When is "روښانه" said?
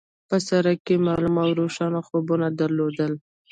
1.59-1.99